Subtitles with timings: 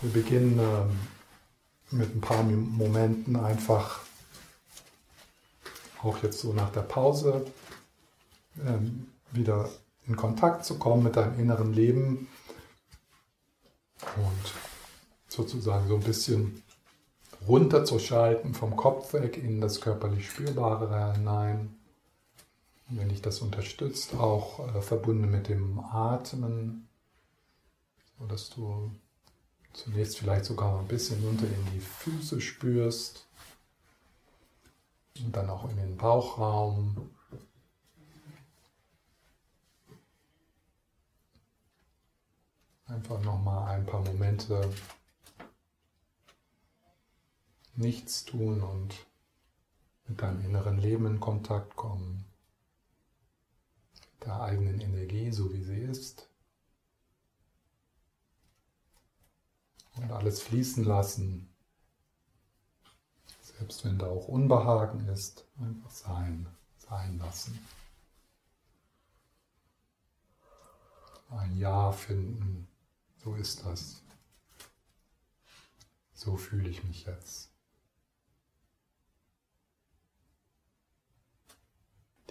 [0.00, 0.96] Wir beginnen ähm,
[1.90, 4.00] mit ein paar Momenten einfach,
[6.04, 7.44] auch jetzt so nach der Pause,
[8.64, 9.68] ähm, wieder
[10.06, 12.28] in Kontakt zu kommen mit deinem inneren Leben
[14.16, 14.54] und
[15.26, 16.62] sozusagen so ein bisschen
[17.48, 21.76] runterzuschalten vom Kopf weg in das körperlich Spürbare hinein.
[22.88, 26.88] Wenn dich das unterstützt, auch äh, verbunden mit dem Atmen,
[28.18, 28.92] sodass du
[29.78, 33.26] zunächst vielleicht sogar ein bisschen runter in die Füße spürst
[35.20, 37.10] und dann auch in den Bauchraum.
[42.86, 44.68] Einfach nochmal ein paar Momente
[47.76, 49.06] nichts tun und
[50.08, 52.24] mit deinem inneren Leben in Kontakt kommen,
[54.24, 56.27] der eigenen Energie, so wie sie ist.
[59.98, 61.48] Und alles fließen lassen.
[63.42, 66.46] Selbst wenn da auch Unbehagen ist, einfach sein,
[66.78, 67.58] sein lassen.
[71.30, 72.68] Ein Ja finden,
[73.16, 74.02] so ist das.
[76.14, 77.50] So fühle ich mich jetzt.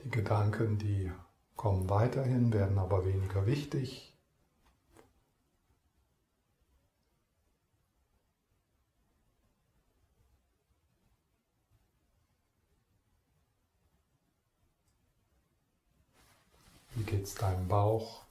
[0.04, 1.12] Die Gedanken, die
[1.56, 4.17] kommen weiterhin, werden aber weniger wichtig.
[17.08, 18.26] Geht es deinem Bauch?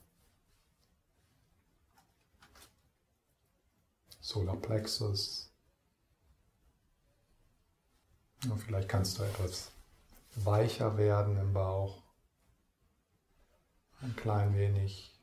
[4.20, 5.50] Solarplexus.
[8.44, 9.70] Ja, vielleicht kannst du etwas
[10.34, 12.02] weicher werden im Bauch.
[14.02, 15.15] Ein klein wenig.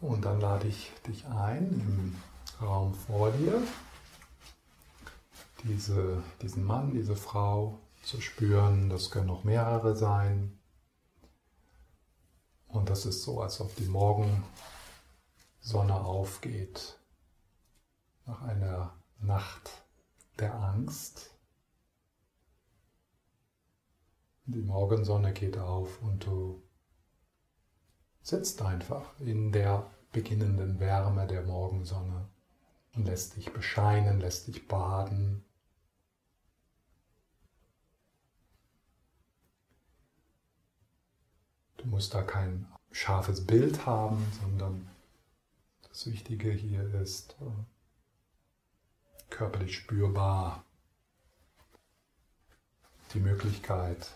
[0.00, 2.16] Und dann lade ich dich ein im
[2.64, 3.60] Raum vor dir,
[5.64, 8.88] diese, diesen Mann, diese Frau zu spüren.
[8.90, 10.56] Das können noch mehrere sein.
[12.68, 14.44] Und das ist so, als ob die Morgensonne
[15.94, 16.98] aufgeht
[18.26, 19.82] nach einer Nacht
[20.38, 21.30] der Angst.
[24.44, 26.62] Die Morgensonne geht auf und du
[28.28, 32.28] sitzt einfach in der beginnenden Wärme der Morgensonne
[32.94, 35.42] und lässt dich bescheinen, lässt dich baden.
[41.78, 44.90] Du musst da kein scharfes Bild haben, sondern
[45.88, 47.46] das Wichtige hier ist äh,
[49.30, 50.66] körperlich spürbar
[53.14, 54.10] die Möglichkeit,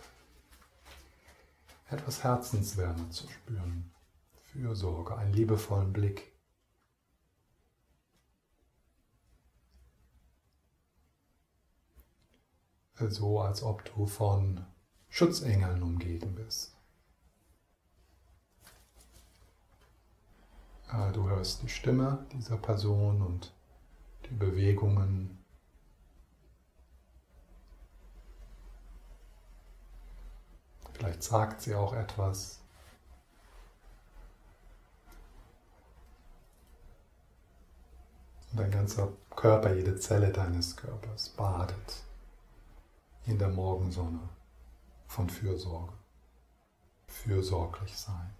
[1.89, 3.91] etwas Herzenswärme zu spüren.
[4.53, 6.31] Fürsorge, einen liebevollen Blick.
[12.99, 14.67] So als ob du von
[15.09, 16.77] Schutzengeln umgeben bist.
[21.15, 23.55] Du hörst die Stimme dieser Person und
[24.27, 25.43] die Bewegungen.
[30.93, 32.62] Vielleicht sagt sie auch etwas.
[38.53, 42.05] Und dein ganzer Körper, jede Zelle deines Körpers badet
[43.25, 44.29] in der Morgensonne
[45.07, 45.95] von Fürsorge.
[47.07, 48.35] Fürsorglich sein,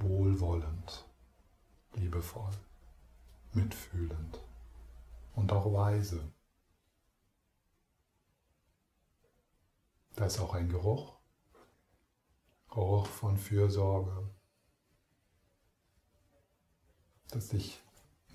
[0.00, 1.04] wohlwollend,
[1.92, 2.50] liebevoll,
[3.52, 4.40] mitfühlend
[5.36, 6.20] und auch weise.
[10.16, 11.14] Da ist auch ein Geruch,
[12.68, 14.28] Geruch von Fürsorge,
[17.30, 17.80] dass dich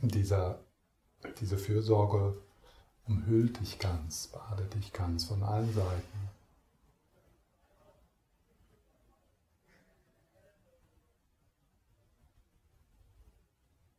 [0.02, 0.69] dieser
[1.40, 2.41] diese Fürsorge
[3.06, 6.30] umhüllt dich ganz, badet dich ganz von allen Seiten.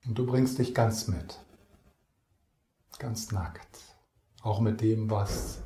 [0.04, 1.38] Und du bringst dich ganz mit,
[2.98, 3.78] ganz nackt,
[4.42, 5.60] auch mit dem, was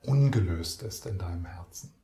[0.00, 2.01] ungelöst ist in deinem Herzen.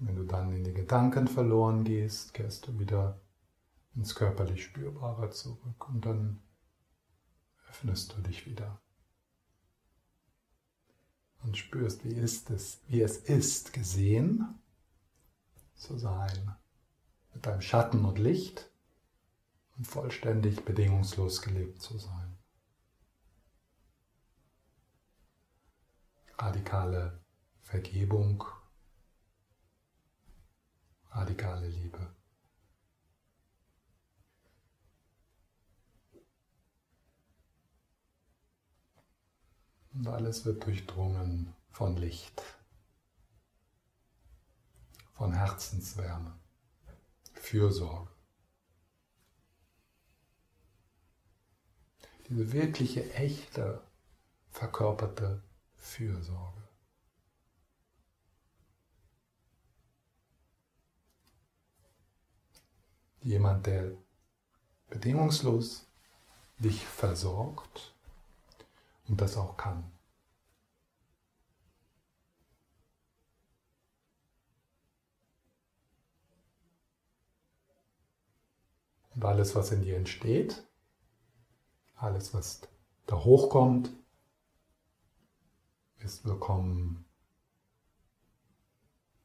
[0.00, 3.20] Wenn du dann in die Gedanken verloren gehst, kehrst du wieder
[3.94, 6.40] ins körperlich Spürbare zurück und dann
[7.68, 8.80] öffnest du dich wieder
[11.42, 14.58] und spürst, wie, ist es, wie es ist, gesehen
[15.74, 16.56] zu sein,
[17.34, 18.70] mit deinem Schatten und Licht
[19.76, 22.36] und vollständig bedingungslos gelebt zu sein.
[26.36, 27.20] Radikale
[27.62, 28.44] Vergebung,
[31.10, 32.14] radikale Liebe.
[40.12, 42.42] Alles wird durchdrungen von Licht,
[45.14, 46.38] von Herzenswärme,
[47.34, 48.10] Fürsorge.
[52.28, 53.82] Diese wirkliche, echte,
[54.50, 55.42] verkörperte
[55.76, 56.62] Fürsorge.
[63.20, 63.92] Jemand, der
[64.88, 65.86] bedingungslos
[66.58, 67.94] dich versorgt
[69.06, 69.97] und das auch kann.
[79.18, 80.64] Und alles, was in dir entsteht,
[81.96, 82.60] alles, was
[83.06, 83.90] da hochkommt,
[85.96, 87.04] ist willkommen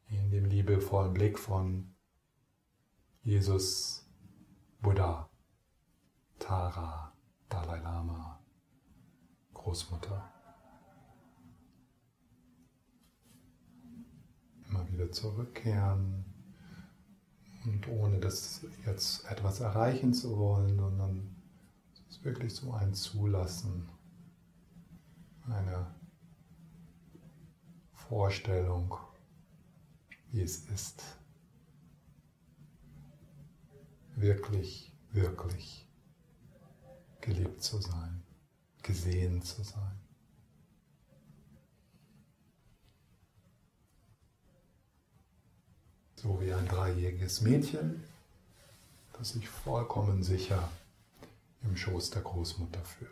[0.08, 1.94] in dem liebevollen Blick von
[3.22, 4.10] Jesus,
[4.82, 5.30] Buddha,
[6.40, 7.14] Tara,
[7.48, 8.44] Dalai Lama,
[9.54, 10.28] Großmutter.
[14.68, 16.33] Immer wieder zurückkehren
[17.66, 21.36] und ohne das jetzt etwas erreichen zu wollen, sondern
[21.94, 23.90] es ist wirklich so ein Zulassen,
[25.48, 25.88] eine
[27.94, 28.96] Vorstellung,
[30.32, 31.04] wie es ist,
[34.16, 35.88] wirklich, wirklich
[37.22, 38.24] geliebt zu sein
[38.84, 40.03] gesehen zu sein.
[46.24, 48.02] So wie ein dreijähriges Mädchen,
[49.12, 50.72] das sich vollkommen sicher
[51.64, 53.12] im Schoß der Großmutter fühlt.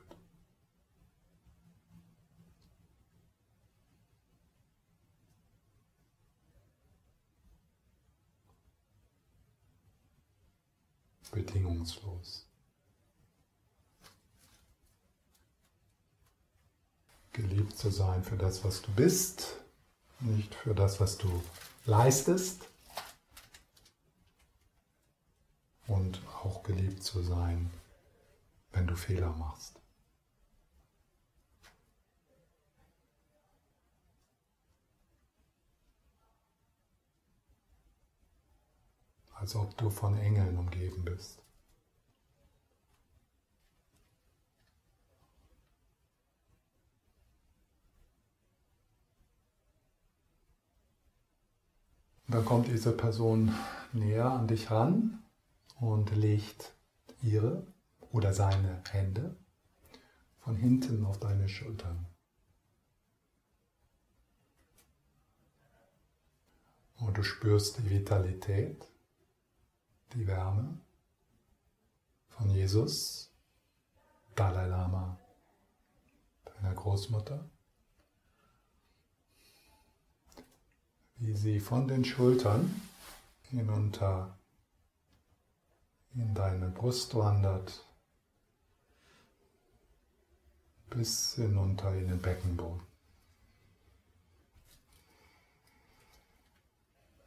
[11.31, 12.45] Bedingungslos.
[17.33, 19.55] geliebt zu sein für das, was du bist,
[20.21, 21.43] nicht für das, was du
[21.85, 22.70] leistest.
[25.91, 27.69] Und auch geliebt zu sein,
[28.71, 29.77] wenn du Fehler machst.
[39.33, 41.43] Als ob du von Engeln umgeben bist.
[52.27, 53.53] dann kommt diese Person
[53.91, 55.20] näher an dich ran
[55.81, 56.73] und legt
[57.21, 57.67] ihre
[58.11, 59.35] oder seine Hände
[60.39, 62.05] von hinten auf deine Schultern.
[66.97, 68.87] Und du spürst die Vitalität,
[70.13, 70.79] die Wärme
[72.29, 73.33] von Jesus,
[74.35, 75.19] Dalai Lama,
[76.45, 77.49] deiner Großmutter.
[81.21, 82.81] wie sie von den Schultern
[83.51, 84.35] hinunter
[86.15, 87.85] in deine Brust wandert,
[90.89, 92.81] bis hinunter in den Beckenboden.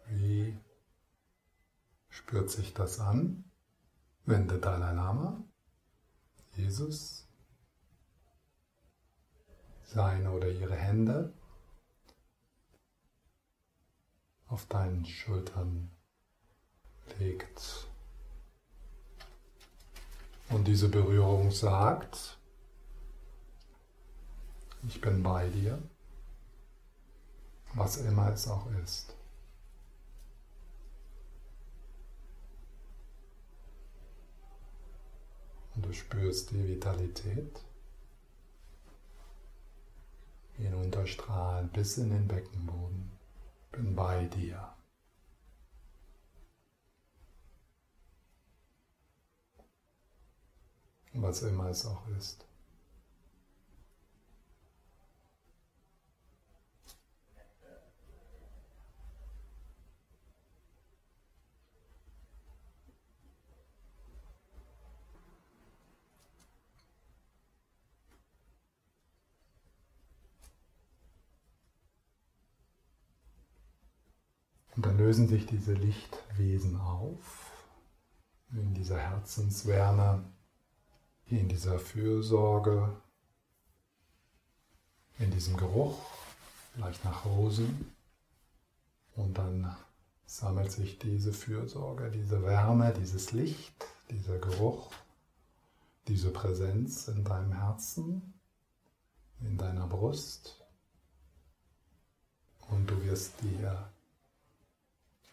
[0.08, 0.56] Wie
[2.10, 3.44] spürt sich das an,
[4.26, 5.42] wenn der Dalai Lama,
[6.54, 7.26] Jesus,
[9.82, 11.32] seine oder ihre Hände
[14.46, 15.90] auf deinen Schultern
[17.18, 17.88] legt.
[20.50, 22.38] Und diese Berührung sagt,
[24.86, 25.82] ich bin bei dir,
[27.74, 29.16] was immer es auch ist.
[35.74, 37.64] Und du spürst die Vitalität
[40.56, 43.10] hinunterstrahlen bis in den Beckenboden
[43.72, 44.73] bin bei dir.
[51.22, 52.44] was immer es auch ist.
[74.76, 77.52] Und dann lösen sich diese Lichtwesen auf
[78.50, 80.24] in dieser Herzenswärme
[81.26, 83.00] in dieser Fürsorge,
[85.18, 85.98] in diesem Geruch,
[86.72, 87.92] vielleicht nach Rosen.
[89.16, 89.74] Und dann
[90.26, 94.90] sammelt sich diese Fürsorge, diese Wärme, dieses Licht, dieser Geruch,
[96.08, 98.34] diese Präsenz in deinem Herzen,
[99.40, 100.60] in deiner Brust.
[102.68, 103.90] Und du wirst dir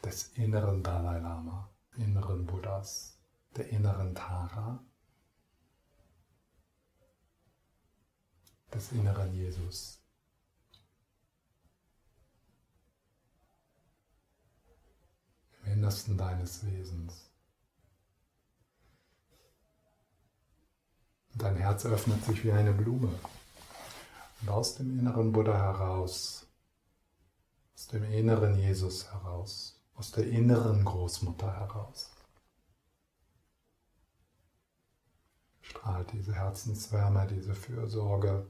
[0.04, 3.18] des inneren Dalai Lama, inneren Buddhas,
[3.56, 4.84] der inneren Tara,
[8.74, 10.00] des inneren Jesus.
[15.64, 17.32] Im Innersten deines Wesens.
[21.34, 23.14] Dein Herz öffnet sich wie eine Blume.
[24.42, 26.48] Und aus dem inneren Buddha heraus,
[27.76, 32.10] aus dem inneren Jesus heraus, aus der inneren Großmutter heraus,
[35.62, 38.48] strahlt diese Herzenswärme, diese Fürsorge,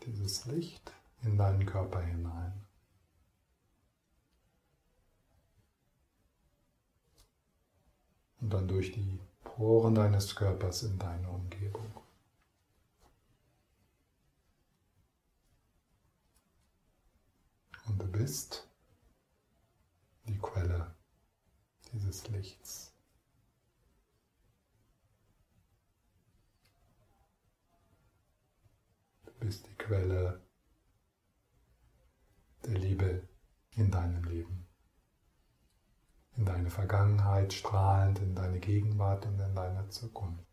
[0.00, 0.92] dieses Licht
[1.22, 2.66] in deinen Körper hinein.
[8.40, 11.92] Und dann durch die Poren deines Körpers in deine Umgebung.
[17.86, 18.66] Und du bist
[20.26, 20.94] die Quelle
[21.92, 22.89] dieses Lichts.
[29.40, 30.40] Bist die Quelle
[32.64, 33.26] der Liebe
[33.72, 34.68] in deinem Leben.
[36.36, 40.44] In deine Vergangenheit strahlend, in deine Gegenwart und in deine Zukunft.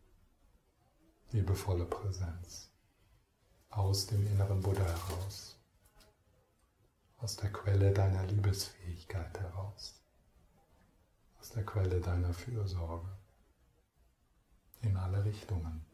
[1.30, 2.70] Liebevolle Präsenz
[3.68, 5.60] aus dem inneren Buddha heraus,
[7.18, 10.02] aus der Quelle deiner Liebesfähigkeit heraus,
[11.38, 13.10] aus der Quelle deiner Fürsorge
[14.80, 15.87] in alle Richtungen.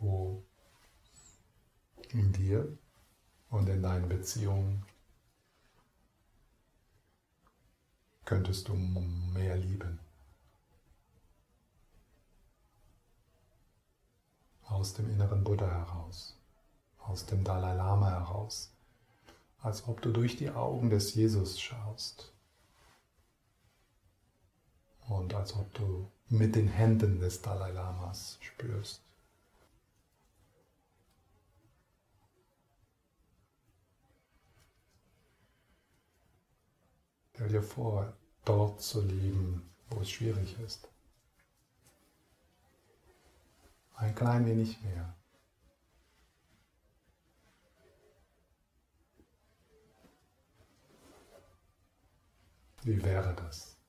[0.00, 0.44] Wo
[2.08, 2.76] in dir
[3.50, 4.84] und in deinen Beziehungen
[8.24, 9.98] könntest du mehr lieben.
[14.64, 16.36] Aus dem inneren Buddha heraus,
[16.98, 18.72] aus dem Dalai Lama heraus,
[19.60, 22.32] als ob du durch die Augen des Jesus schaust
[25.08, 29.09] und als ob du mit den Händen des Dalai Lamas spürst.
[37.40, 38.12] Stell dir vor,
[38.44, 40.86] dort zu leben, wo es schwierig ist.
[43.94, 45.16] Ein klein wenig mehr.
[52.82, 53.79] Wie wäre das?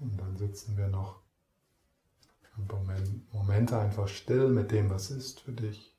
[0.00, 1.20] Und dann sitzen wir noch
[2.56, 2.82] ein paar
[3.32, 5.94] Momente einfach still mit dem, was ist für dich.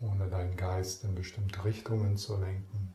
[0.00, 2.92] Ohne deinen Geist in bestimmte Richtungen zu lenken.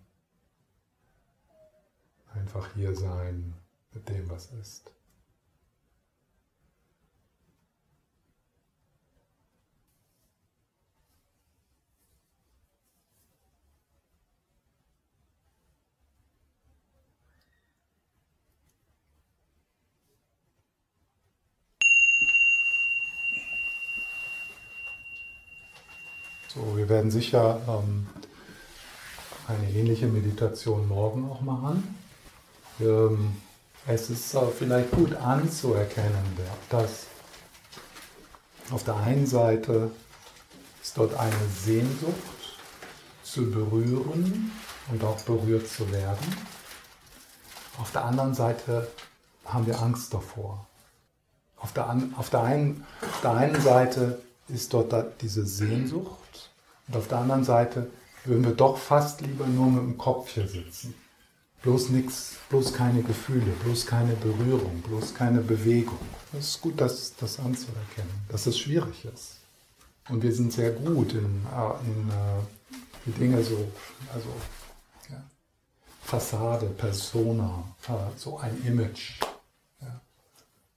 [2.34, 3.54] Einfach hier sein
[3.94, 4.97] mit dem, was ist.
[26.58, 28.08] So, wir werden sicher ähm,
[29.48, 31.96] eine ähnliche Meditation morgen auch machen.
[32.80, 33.38] Ähm,
[33.86, 36.26] es ist äh, vielleicht gut anzuerkennen,
[36.70, 37.06] dass
[38.72, 39.92] auf der einen Seite
[40.82, 42.58] ist dort eine Sehnsucht
[43.22, 44.52] zu berühren
[44.92, 46.36] und auch berührt zu werden.
[47.78, 48.88] Auf der anderen Seite
[49.46, 50.66] haben wir Angst davor.
[51.58, 56.27] Auf der, auf der, einen, auf der einen Seite ist dort diese Sehnsucht
[56.88, 57.90] und auf der anderen Seite
[58.26, 60.94] würden wir doch fast lieber nur mit dem Kopf hier sitzen.
[61.64, 66.00] Bloß nichts, bloß keine Gefühle, bloß keine Berührung, bloß keine Bewegung.
[66.34, 69.38] Es ist gut, das, das anzuerkennen, dass es schwierig ist.
[70.10, 73.68] Und wir sind sehr gut in, äh, in äh, die Dinge so,
[74.14, 74.30] also
[75.10, 75.22] ja,
[76.04, 79.20] Fassade, Persona, äh, so ein Image.
[79.82, 80.00] Ja.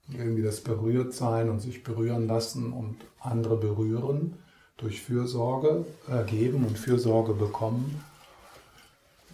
[0.09, 4.40] irgendwie das Berührtsein und sich berühren lassen und andere berühren
[4.81, 8.03] durch Fürsorge äh, geben und Fürsorge bekommen,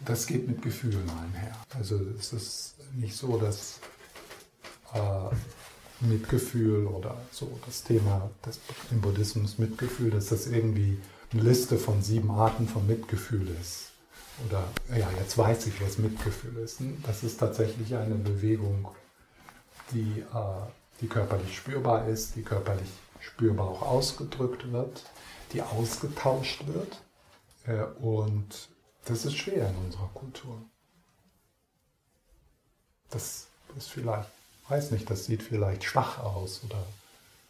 [0.06, 1.56] das geht mit Gefühlen einher.
[1.78, 3.80] Also es ist nicht so, dass
[4.94, 8.60] äh, Mitgefühl oder so das Thema des,
[8.92, 11.00] im Buddhismus Mitgefühl, dass das irgendwie
[11.34, 13.92] eine Liste von sieben Arten von Mitgefühl ist.
[14.48, 14.64] Oder
[14.96, 16.80] ja, jetzt weiß ich, was Mitgefühl ist.
[17.04, 18.88] Das ist tatsächlich eine Bewegung,
[19.92, 20.68] die, äh,
[21.02, 22.90] die körperlich spürbar ist, die körperlich
[23.20, 25.04] spürbar auch ausgedrückt wird,
[25.54, 27.02] die ausgetauscht wird.
[27.66, 28.70] Äh, und
[29.06, 30.62] das ist schwer in unserer Kultur.
[33.10, 34.30] Das ist vielleicht,
[34.68, 36.84] weiß nicht, das sieht vielleicht schwach aus oder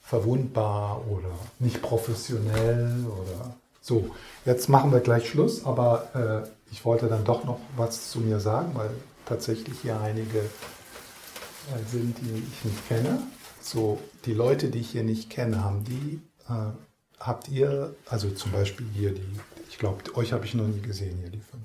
[0.02, 4.16] verwundbar oder nicht professionell oder so.
[4.46, 8.40] Jetzt machen wir gleich Schluss, aber äh, ich wollte dann doch noch was zu mir
[8.40, 8.92] sagen, weil
[9.26, 13.20] tatsächlich hier einige äh, sind, die ich nicht kenne.
[13.62, 16.72] So, die Leute, die ich hier nicht kenne, haben die, äh,
[17.20, 21.18] habt ihr, also zum Beispiel hier die, ich glaube, euch habe ich noch nie gesehen
[21.18, 21.64] hier, die fünf.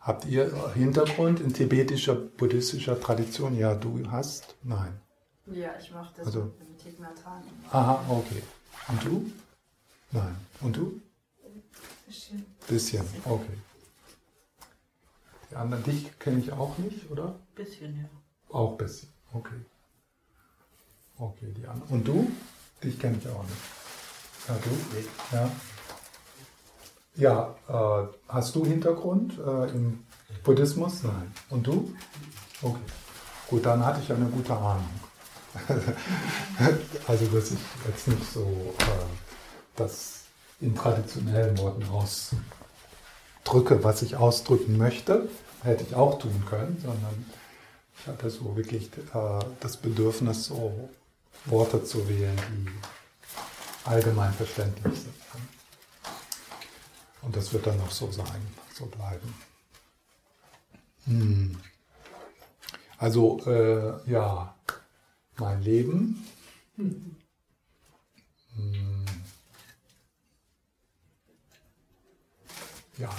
[0.00, 3.56] Habt ihr Hintergrund in tibetischer, buddhistischer Tradition?
[3.56, 4.54] Ja, du hast?
[4.62, 5.00] Nein.
[5.46, 7.42] Ja, ich mache das also, mit dem Tignatan.
[7.70, 8.42] Aha, okay.
[8.88, 9.32] Und du?
[10.12, 10.36] Nein.
[10.60, 11.00] Und du?
[12.06, 12.44] Bisschen.
[12.68, 13.56] Bisschen, okay.
[15.50, 17.38] Die anderen, dich kenne ich auch nicht, oder?
[17.54, 18.08] Bisschen, ja.
[18.54, 19.64] Auch bisschen, okay.
[21.16, 21.90] Okay, die anderen.
[21.90, 22.30] Und du?
[22.82, 23.83] Dich kenne ich auch nicht.
[24.48, 25.36] Ja, du?
[25.36, 25.50] Ja.
[27.16, 30.04] Ja, äh, hast du Hintergrund äh, im
[30.42, 31.04] Buddhismus?
[31.04, 31.32] Nein.
[31.48, 31.94] Und du?
[32.60, 32.80] Okay.
[33.48, 34.88] Gut, dann hatte ich ja eine gute Ahnung.
[37.06, 39.06] also, dass ich jetzt nicht so äh,
[39.76, 40.22] das
[40.60, 41.84] in traditionellen Worten
[43.44, 45.28] ausdrücke, was ich ausdrücken möchte,
[45.62, 47.26] hätte ich auch tun können, sondern
[47.98, 50.90] ich hatte so wirklich äh, das Bedürfnis, so
[51.46, 52.68] Worte zu wählen, die
[53.84, 55.14] allgemein verständlich sind.
[57.22, 59.34] Und das wird dann auch so sein, so bleiben.
[61.06, 61.58] Hm.
[62.98, 64.54] Also, äh, ja,
[65.36, 66.26] mein Leben.
[66.76, 67.16] Hm.
[72.96, 73.10] Ja,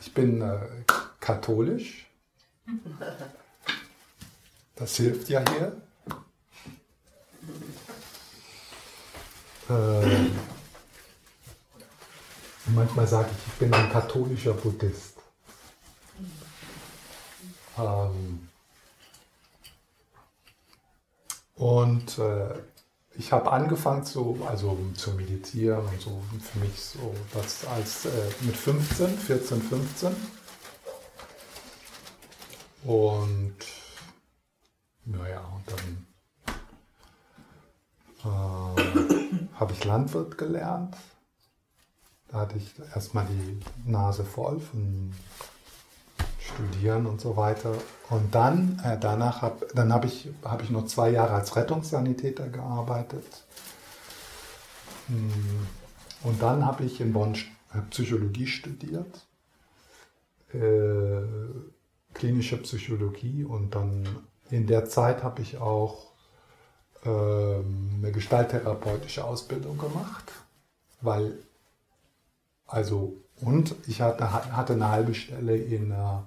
[0.00, 0.58] ich bin äh,
[1.20, 2.06] katholisch.
[4.74, 5.80] Das hilft ja hier.
[9.68, 10.30] Äh,
[12.66, 15.14] manchmal sage ich, ich bin ein katholischer Buddhist.
[17.78, 18.48] Ähm,
[21.56, 22.54] und äh,
[23.16, 28.30] ich habe angefangen zu, also zu meditieren und so für mich so was als äh,
[28.42, 30.16] mit 15, 14, 15.
[32.84, 33.56] Und
[35.04, 36.06] naja, und dann
[38.24, 38.67] äh,
[39.58, 40.96] habe ich Landwirt gelernt.
[42.28, 45.12] Da hatte ich erstmal die Nase voll von
[46.38, 47.72] Studieren und so weiter.
[48.10, 52.48] Und dann, äh, danach habe dann hab ich, hab ich noch zwei Jahre als Rettungssanitäter
[52.48, 53.44] gearbeitet.
[55.08, 55.66] Hm.
[56.22, 59.26] Und dann habe ich in Bonn äh, Psychologie studiert,
[60.52, 61.22] äh,
[62.14, 63.44] klinische Psychologie.
[63.44, 64.06] Und dann
[64.50, 66.07] in der Zeit habe ich auch
[67.04, 70.32] eine gestalttherapeutische Ausbildung gemacht,
[71.00, 71.38] weil,
[72.66, 76.24] also, und ich hatte, hatte eine halbe Stelle in einer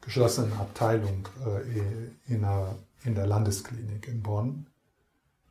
[0.00, 4.66] geschlossenen Abteilung äh, in, der, in der Landesklinik in Bonn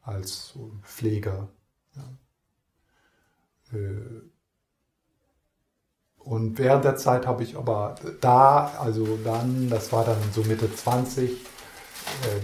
[0.03, 1.47] als Pfleger.
[3.71, 3.77] Äh,
[6.17, 10.73] und während der Zeit habe ich aber da, also dann, das war dann so Mitte
[10.73, 11.35] 20, äh,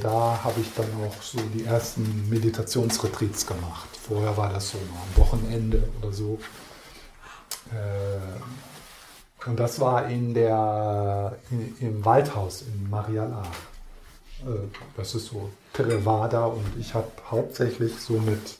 [0.01, 3.89] da habe ich dann auch so die ersten Meditationsretreats gemacht.
[4.07, 6.39] Vorher war das so am Wochenende oder so.
[7.71, 8.19] Äh,
[9.47, 13.43] und das war in der, in, im Waldhaus in Mariala.
[14.41, 18.59] Äh, das ist so Theravada und ich habe hauptsächlich so mit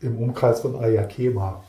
[0.00, 1.62] im Umkreis von Ayakema,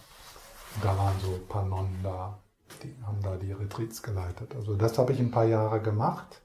[0.82, 2.38] da waren so ein paar Nonnen da,
[2.82, 4.56] die haben da die Retreats geleitet.
[4.56, 6.42] Also das habe ich ein paar Jahre gemacht.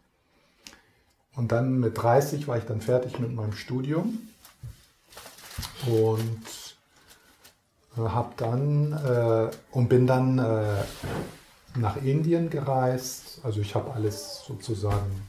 [1.37, 4.19] Und dann mit 30 war ich dann fertig mit meinem Studium
[5.87, 6.43] und
[7.97, 10.83] äh, habe dann äh, und bin dann äh,
[11.79, 13.41] nach Indien gereist.
[13.43, 15.29] Also ich habe alles sozusagen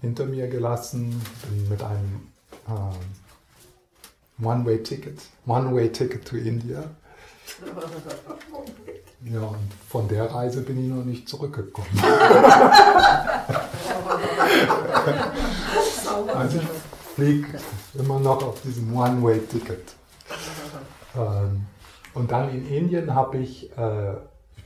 [0.00, 2.28] hinter mir gelassen, bin mit einem
[2.68, 6.84] äh, One-Way-Ticket, One-Way-Ticket to India.
[9.24, 11.88] Ja, und von der Reise bin ich noch nicht zurückgekommen.
[16.34, 16.66] also ich
[17.14, 17.46] fliege
[17.94, 19.94] immer noch auf diesem One-Way-Ticket.
[21.16, 21.66] Ähm,
[22.14, 24.14] und dann in Indien habe ich, äh,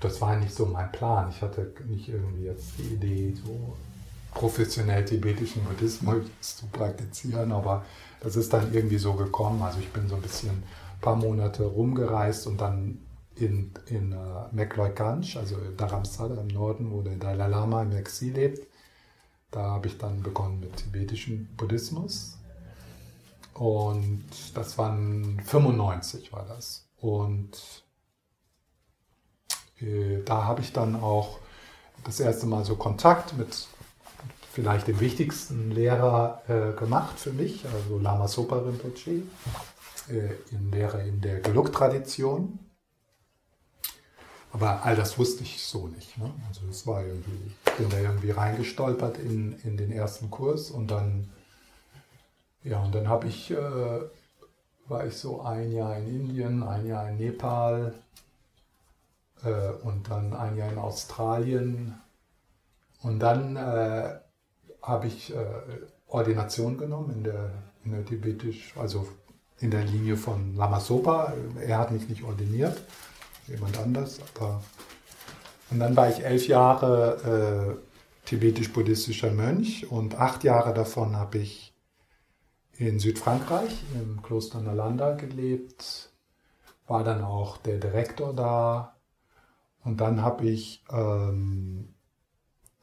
[0.01, 3.77] das war nicht so mein Plan, ich hatte nicht irgendwie jetzt die Idee, so
[4.33, 7.85] professionell tibetischen Buddhismus zu praktizieren, aber
[8.21, 9.62] das ist dann irgendwie so gekommen.
[9.62, 10.62] Also ich bin so ein bisschen
[11.07, 12.99] paar Monate rumgereist und dann
[13.37, 18.66] in, in uh, Mekloi-Ganj, also Dharamsala im Norden, wo der Dalai Lama im Exil lebt.
[19.53, 22.38] Da habe ich dann begonnen mit tibetischem Buddhismus.
[23.55, 26.88] Und das war 95 war das.
[26.97, 27.85] Und
[29.81, 31.38] äh, da habe ich dann auch
[32.03, 33.69] das erste Mal so Kontakt mit
[34.53, 39.23] vielleicht dem wichtigsten Lehrer äh, gemacht für mich, also Lama Sopa Rinpoche, äh,
[40.09, 42.59] in Lehre in der Geluk-Tradition.
[44.53, 46.16] Aber all das wusste ich so nicht.
[46.16, 46.33] Ne?
[46.49, 50.90] Also es war irgendwie, ich bin da irgendwie reingestolpert in, in den ersten Kurs und
[50.90, 51.29] dann,
[52.62, 54.01] ja, und dann habe ich, äh,
[54.88, 57.92] war ich so ein Jahr in Indien, ein Jahr in Nepal
[59.45, 62.01] äh, und dann ein Jahr in Australien.
[63.03, 64.19] Und dann äh,
[64.81, 65.45] habe ich äh,
[66.07, 67.51] Ordination genommen in der,
[67.85, 69.07] in der tibetisch, also
[69.61, 71.33] in der Linie von Lama Sopa.
[71.61, 72.83] Er hat mich nicht ordiniert,
[73.47, 74.21] jemand anders.
[74.35, 74.62] Aber
[75.71, 81.75] und dann war ich elf Jahre äh, tibetisch-buddhistischer Mönch und acht Jahre davon habe ich
[82.77, 86.11] in Südfrankreich im Kloster Nalanda gelebt,
[86.87, 88.95] war dann auch der Direktor da
[89.83, 91.95] und dann habe ich ähm,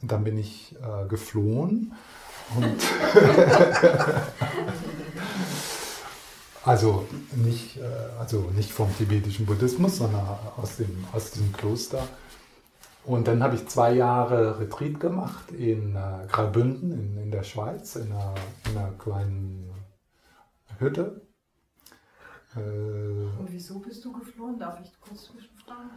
[0.03, 1.93] dann bin ich äh, geflohen.
[2.55, 2.65] Und
[6.65, 7.81] also, nicht, äh,
[8.19, 10.25] also nicht vom tibetischen Buddhismus, sondern
[10.57, 12.07] aus dem, aus diesem Kloster.
[13.05, 17.95] Und dann habe ich zwei Jahre Retreat gemacht in äh, Graubünden in, in der Schweiz,
[17.97, 18.33] in einer,
[18.69, 19.69] in einer kleinen
[20.79, 21.21] Hütte.
[22.55, 24.57] Äh, Und wieso bist du geflohen?
[24.57, 25.89] Darf ich kurz zwischenfragen?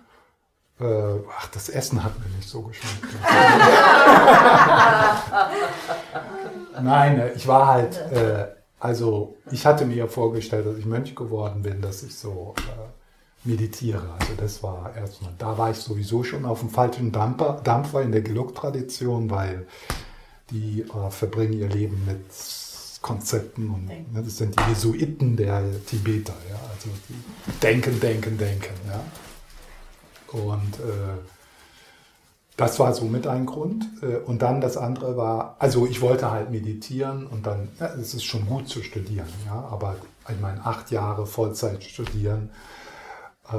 [0.81, 3.03] Äh, ach, das Essen hat mir nicht so geschmeckt.
[6.83, 11.81] Nein, ich war halt, äh, also ich hatte mir vorgestellt, dass ich Mönch geworden bin,
[11.81, 14.03] dass ich so äh, meditiere.
[14.19, 18.13] Also das war erstmal, da war ich sowieso schon auf dem falschen Dampfer, Dampfer in
[18.13, 19.67] der Geluk-Tradition, weil
[20.51, 22.25] die äh, verbringen ihr Leben mit
[23.03, 28.75] Konzepten und ne, das sind die Jesuiten der Tibeter, ja, also die denken, denken, denken,
[28.89, 29.01] ja.
[30.33, 31.36] Und äh,
[32.57, 33.87] das war so mit ein Grund.
[34.03, 38.15] Äh, und dann das andere war, also ich wollte halt meditieren und dann, ja, es
[38.15, 39.97] ist schon gut zu studieren, ja, aber
[40.29, 42.51] ich meine, acht Jahre Vollzeit studieren,
[43.53, 43.57] äh,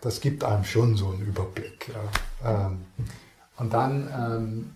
[0.00, 1.92] das gibt einem schon so einen Überblick.
[2.42, 2.66] Ja.
[2.66, 2.84] Ähm,
[3.58, 4.74] und dann, ähm,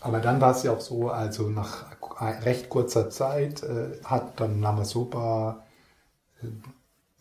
[0.00, 1.86] aber dann war es ja auch so, also nach
[2.20, 5.64] recht kurzer Zeit äh, hat dann Lamasopa,
[6.42, 6.46] äh,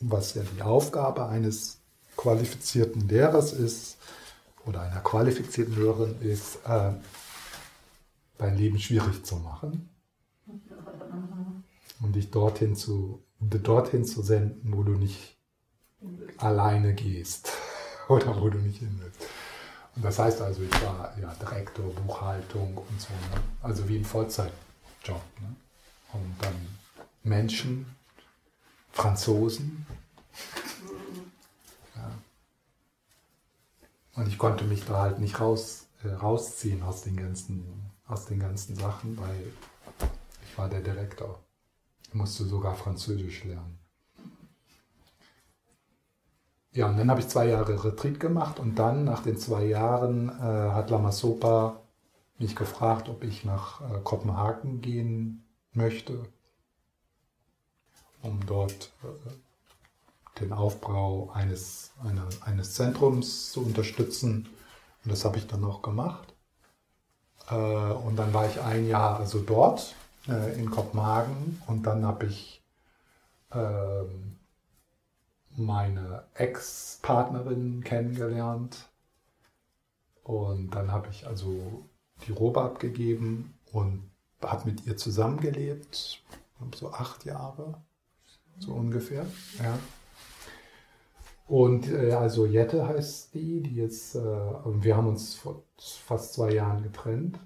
[0.01, 1.79] was ja die Aufgabe eines
[2.17, 3.97] qualifizierten Lehrers ist
[4.65, 6.93] oder einer qualifizierten Lehrerin ist, äh,
[8.37, 9.89] dein Leben schwierig zu machen
[12.01, 15.37] und dich dorthin zu, dorthin zu senden, wo du nicht
[16.37, 17.51] alleine gehst
[18.09, 19.21] oder wo du nicht hin willst.
[19.95, 23.41] Und das heißt also, ich war ja Direktor, Buchhaltung und so, ne?
[23.61, 24.51] also wie ein Vollzeitjob.
[25.39, 25.55] Ne?
[26.11, 26.53] Und dann
[27.23, 27.85] Menschen,
[28.91, 29.85] Franzosen,
[34.15, 38.39] Und ich konnte mich da halt nicht raus, äh, rausziehen aus den, ganzen, aus den
[38.39, 39.51] ganzen Sachen, weil
[40.43, 41.39] ich war der Direktor.
[42.07, 43.77] Ich musste sogar Französisch lernen.
[46.71, 50.29] Ja, und dann habe ich zwei Jahre Retreat gemacht und dann, nach den zwei Jahren,
[50.29, 51.81] äh, hat Lama Sopa
[52.37, 56.23] mich gefragt, ob ich nach äh, Kopenhagen gehen möchte,
[58.21, 59.31] um dort äh,
[60.39, 64.49] den Aufbau eines, eine, eines Zentrums zu unterstützen.
[65.03, 66.33] Und das habe ich dann auch gemacht.
[67.49, 69.95] Äh, und dann war ich ein Jahr also dort
[70.27, 72.63] äh, in Kopenhagen und dann habe ich
[73.53, 74.37] ähm,
[75.57, 78.89] meine Ex-Partnerin kennengelernt.
[80.23, 81.85] Und dann habe ich also
[82.25, 84.09] die Robe abgegeben und
[84.41, 86.23] habe mit ihr zusammengelebt,
[86.75, 87.81] so acht Jahre,
[88.57, 89.25] so ungefähr.
[89.59, 89.77] Ja.
[91.47, 96.53] Und äh, also Jette heißt die, die jetzt, äh, wir haben uns vor fast zwei
[96.53, 97.39] Jahren getrennt.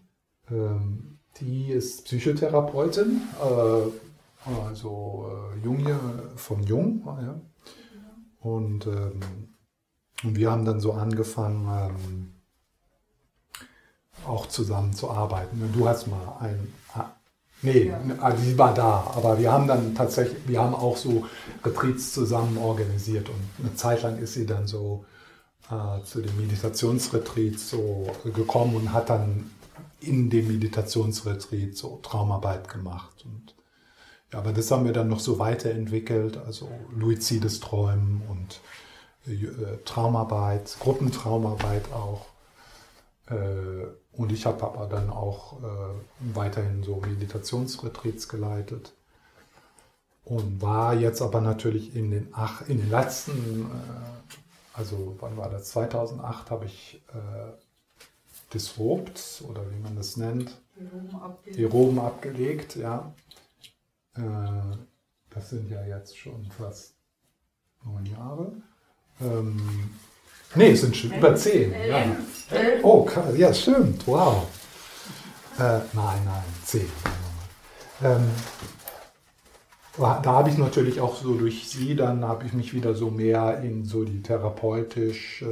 [0.49, 5.99] Ähm, die ist Psychotherapeutin, äh, also äh, Junge
[6.35, 7.03] von Jung.
[7.05, 7.41] Ja.
[8.39, 9.19] Und, ähm,
[10.23, 12.33] wir haben dann so angefangen, ähm,
[14.27, 15.71] auch zusammen zu arbeiten.
[15.73, 16.73] Du hast mal ein,
[17.61, 21.25] Nee, also sie war da, aber wir haben dann tatsächlich, wir haben auch so
[21.63, 25.05] Retreats zusammen organisiert und eine Zeit lang ist sie dann so
[25.69, 29.49] äh, zu den Meditationsretreats so gekommen und hat dann
[29.99, 33.25] in dem Meditationsretreat so Traumarbeit gemacht.
[33.25, 33.55] Und,
[34.31, 38.61] ja, aber das haben wir dann noch so weiterentwickelt, also luizides Träumen und
[39.27, 42.25] äh, Traumarbeit, Gruppentraumarbeit auch.
[43.29, 43.87] Äh,
[44.19, 48.93] und ich habe aber dann auch äh, weiterhin so Meditationsretreats geleitet
[50.25, 55.49] und war jetzt aber natürlich in den, ach, in den letzten, äh, also wann war
[55.49, 61.63] das, 2008 habe ich äh, disrobt oder wie man das nennt, die Roben abgelegt, die
[61.63, 63.13] Roben abgelegt ja.
[64.15, 64.75] Äh,
[65.29, 66.93] das sind ja jetzt schon fast
[67.85, 68.51] neun Jahre.
[69.21, 69.91] Ähm,
[70.55, 71.73] Nee, es sind schon über zehn.
[71.87, 72.05] Ja.
[72.81, 74.07] Oh, ja, stimmt.
[74.07, 74.47] Wow.
[75.57, 76.89] Äh, nein, nein, zehn.
[78.01, 78.29] Ähm,
[79.97, 83.61] da habe ich natürlich auch so durch sie, dann habe ich mich wieder so mehr
[83.61, 85.45] in so die therapeutisch äh,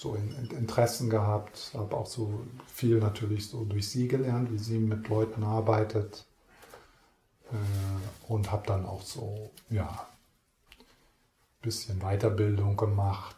[0.00, 4.58] so in, in Interessen gehabt, habe auch so viel natürlich so durch sie gelernt, wie
[4.58, 6.24] sie mit Leuten arbeitet
[7.52, 10.06] äh, und habe dann auch so, ja,
[11.60, 13.36] bisschen Weiterbildung gemacht,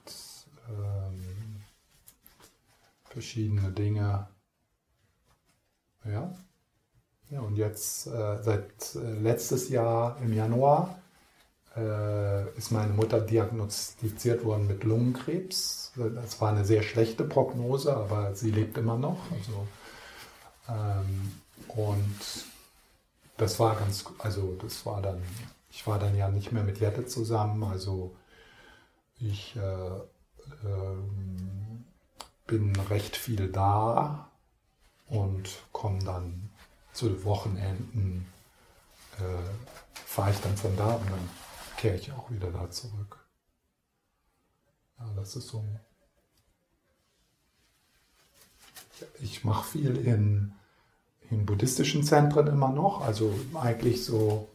[0.68, 1.62] ähm,
[3.04, 4.28] verschiedene Dinge.
[6.04, 6.32] Ja.
[7.30, 10.98] Ja, und jetzt äh, seit äh, letztes Jahr im Januar
[11.76, 15.92] äh, ist meine Mutter diagnostiziert worden mit Lungenkrebs.
[15.96, 19.18] Das war eine sehr schlechte Prognose, aber sie lebt immer noch.
[19.30, 19.66] Also,
[20.68, 21.32] ähm,
[21.68, 22.20] und
[23.38, 25.22] das war ganz, also das war dann
[25.72, 28.14] ich war dann ja nicht mehr mit Jette zusammen, also
[29.18, 30.96] ich äh, äh,
[32.46, 34.30] bin recht viel da
[35.06, 36.50] und komme dann
[36.92, 38.26] zu Wochenenden,
[39.18, 41.30] äh, fahre ich dann von da und dann
[41.78, 43.26] kehre ich auch wieder da zurück.
[44.98, 45.64] Ja, das ist so.
[49.20, 50.52] Ich mache viel in,
[51.30, 54.51] in buddhistischen Zentren immer noch, also eigentlich so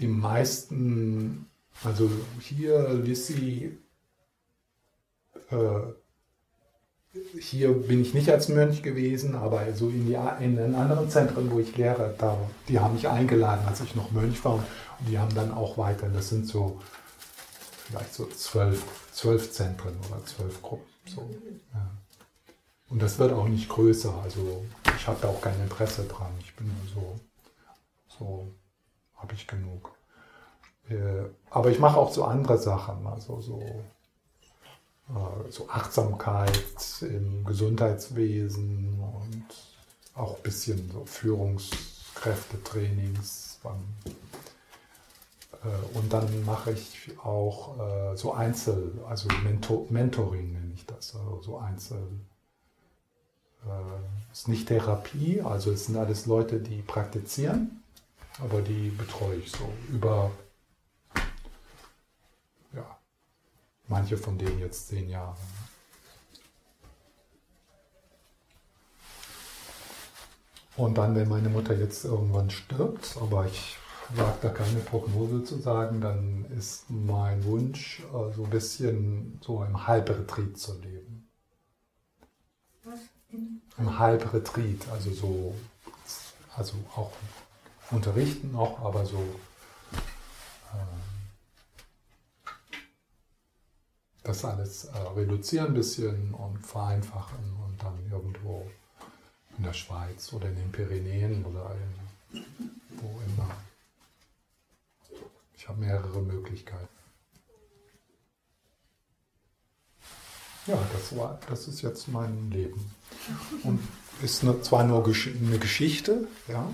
[0.00, 1.46] die meisten,
[1.84, 3.78] also hier Lissi,
[5.50, 5.80] äh,
[7.40, 11.50] hier bin ich nicht als Mönch gewesen, aber so in, die, in den anderen Zentren,
[11.50, 12.36] wo ich lehre, da,
[12.68, 14.54] die haben mich eingeladen, als ich noch Mönch war.
[14.54, 14.64] Und
[15.08, 16.80] die haben dann auch weiter, das sind so
[17.86, 20.86] vielleicht so zwölf, zwölf Zentren oder zwölf Gruppen.
[21.06, 21.30] So,
[21.72, 21.90] ja.
[22.88, 24.64] Und das wird auch nicht größer, also
[24.96, 26.32] ich habe da auch kein Interesse dran.
[26.40, 27.18] Ich bin so,
[28.18, 28.54] so
[29.16, 29.96] habe ich genug.
[30.88, 33.60] Äh, aber ich mache auch so andere Sachen, also so,
[35.08, 39.44] äh, so Achtsamkeit im Gesundheitswesen und
[40.14, 43.60] auch ein bisschen so Führungskräftetrainings.
[43.64, 43.68] Äh,
[45.94, 47.76] und dann mache ich auch
[48.14, 52.06] so Einzel, also Mentor, Mentoring nenne ich das, also so Einzel.
[54.32, 57.82] Es ist nicht Therapie, also es sind alles Leute, die praktizieren
[58.38, 60.30] aber die betreue ich so über,
[62.72, 62.98] ja,
[63.88, 65.36] manche von denen jetzt zehn Jahre.
[70.76, 73.76] Und dann, wenn meine Mutter jetzt irgendwann stirbt, aber ich
[74.10, 79.64] wage da keine Prognose zu sagen, dann ist mein Wunsch, äh, so ein bisschen so
[79.64, 81.28] im Halbretreat zu leben.
[82.84, 83.00] Was?
[83.78, 85.54] Im Halbretreat, also so,
[86.54, 87.10] also auch
[87.90, 89.18] unterrichten noch, aber so
[90.72, 91.02] ähm,
[94.22, 98.68] das alles äh, reduzieren ein bisschen und vereinfachen und dann irgendwo
[99.56, 101.74] in der Schweiz oder in den Pyrenäen oder
[102.32, 102.44] in,
[103.00, 103.50] wo immer.
[105.56, 106.88] Ich habe mehrere Möglichkeiten.
[110.66, 112.90] Ja, das, war, das ist jetzt mein Leben.
[113.62, 113.80] Und
[114.22, 116.68] ist zwar nur eine Geschichte, ja,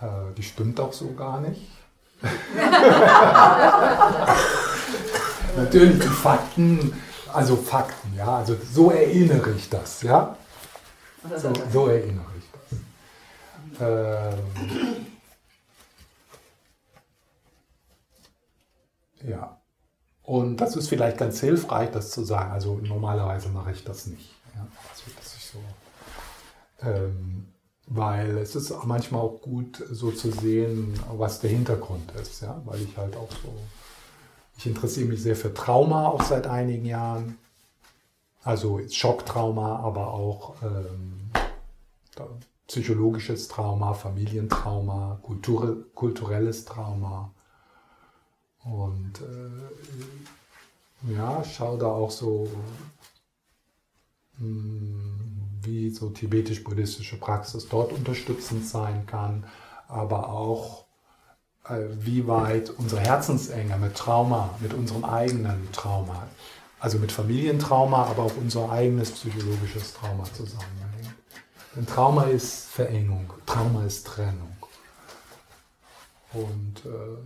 [0.00, 1.62] äh, die stimmt auch so gar nicht.
[5.56, 6.92] Natürlich die Fakten,
[7.32, 10.36] also Fakten, ja, also so erinnere ich das, ja.
[11.36, 12.78] So, so erinnere ich das.
[13.80, 15.06] Ähm,
[19.22, 19.60] ja.
[20.22, 22.50] Und das ist vielleicht ganz hilfreich, das zu sagen.
[22.50, 24.34] Also normalerweise mache ich das nicht.
[24.54, 24.66] Ja?
[24.90, 25.58] Also, dass ich so,
[26.82, 27.52] ähm,
[27.86, 32.82] weil es ist manchmal auch gut, so zu sehen, was der Hintergrund ist, ja, weil
[32.82, 33.54] ich halt auch so,
[34.58, 37.38] ich interessiere mich sehr für Trauma auch seit einigen Jahren,
[38.42, 41.30] also Schocktrauma, aber auch ähm,
[42.66, 47.32] psychologisches Trauma, Familientrauma, Kultur, kulturelles Trauma.
[48.64, 52.48] Und äh, ja, schau da auch so,
[54.38, 59.44] hm, wie so tibetisch-buddhistische Praxis dort unterstützend sein kann,
[59.88, 60.86] aber auch
[61.68, 66.26] äh, wie weit unsere Herzensenge mit Trauma, mit unserem eigenen Trauma,
[66.80, 71.14] also mit Familientrauma, aber auch unser eigenes psychologisches Trauma zusammenhängt.
[71.74, 74.56] Denn Trauma ist Verengung, Trauma ist Trennung.
[76.32, 77.18] Und äh,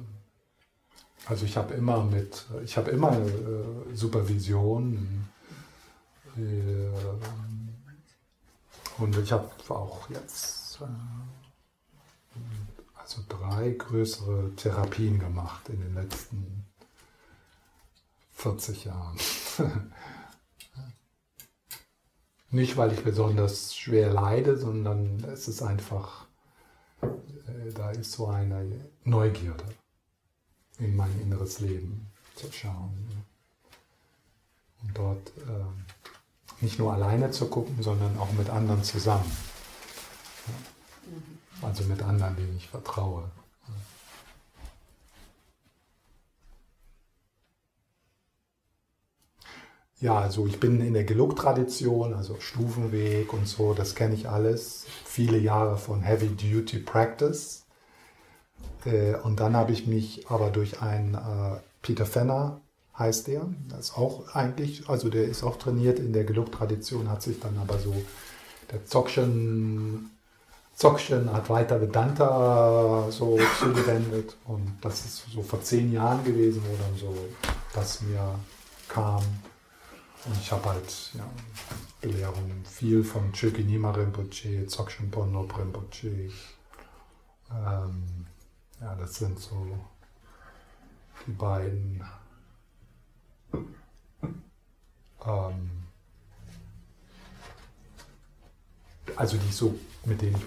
[1.27, 5.27] also ich habe immer mit, ich habe immer äh, Supervision.
[6.37, 6.41] Äh,
[9.01, 10.87] und ich habe auch jetzt äh,
[12.97, 16.67] also drei größere Therapien gemacht in den letzten
[18.33, 19.19] 40 Jahren.
[22.51, 26.27] Nicht, weil ich besonders schwer leide, sondern es ist einfach,
[27.01, 29.65] äh, da ist so eine Neugierde
[30.79, 33.25] in mein inneres Leben zu schauen.
[34.83, 35.65] Und dort äh,
[36.61, 39.31] nicht nur alleine zu gucken, sondern auch mit anderen zusammen.
[41.63, 43.25] Also mit anderen, denen ich vertraue.
[50.01, 54.87] Ja, also ich bin in der Geluk-Tradition, also Stufenweg und so, das kenne ich alles.
[55.05, 57.67] Viele Jahre von Heavy Duty Practice.
[58.87, 62.63] Äh, und dann habe ich mich aber durch einen äh, Peter Fenner,
[63.01, 67.23] heißt der, das ist auch eigentlich, also der ist auch trainiert in der Geluk-Tradition, hat
[67.23, 67.95] sich dann aber so
[68.71, 70.11] der Dzogchen,
[70.77, 74.37] Dzogchen Advaita Vedanta so zugewendet.
[74.45, 77.15] Und das ist so vor zehn Jahren gewesen, wo dann so
[77.75, 78.39] das mir
[78.89, 79.25] kam.
[80.27, 81.25] Und ich habe halt ja,
[82.03, 86.31] Belehrungen viel von Chökinima Rinpoche, Dzogchen Ponno Rinpoche.
[87.51, 88.27] Ähm,
[88.81, 89.79] ja, das sind so
[91.27, 92.05] die beiden
[95.27, 95.71] ähm,
[99.17, 100.43] also die so, mit denen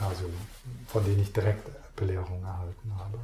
[0.00, 0.24] also
[0.88, 3.18] von denen ich direkt Belehrung erhalten habe.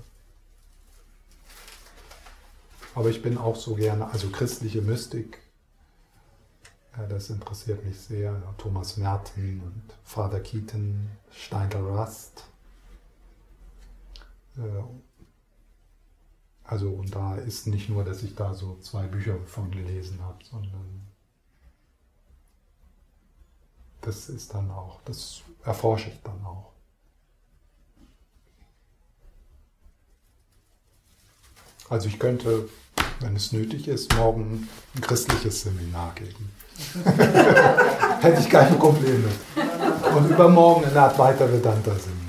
[2.94, 5.40] Aber ich bin auch so gerne, also christliche Mystik
[6.98, 8.42] ja, das interessiert mich sehr.
[8.56, 12.44] Thomas Merten und Vater Keaton, Steindl Rust.
[16.68, 20.44] Also, und da ist nicht nur, dass ich da so zwei Bücher von gelesen habe,
[20.44, 21.08] sondern
[24.02, 26.72] das ist dann auch, das erforsche ich dann auch.
[31.88, 32.68] Also ich könnte,
[33.20, 36.52] wenn es nötig ist, morgen ein christliches Seminar geben.
[38.20, 39.30] Hätte ich keine Probleme.
[40.14, 42.27] Und übermorgen eine Art weiter Vedanta-Seminar.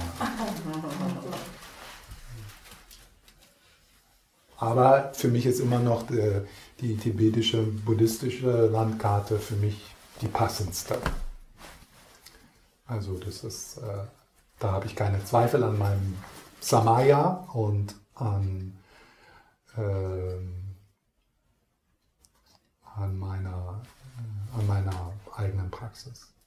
[4.60, 6.42] Aber für mich ist immer noch die,
[6.82, 9.82] die tibetische buddhistische Landkarte für mich
[10.22, 10.98] die passendste.
[12.86, 14.06] Also das ist, äh,
[14.60, 16.18] da habe ich keine Zweifel an meinem
[16.60, 18.78] Samaya und an,
[19.78, 20.36] äh,
[22.96, 23.82] an meiner
[24.58, 26.30] an meiner eigenen Praxis.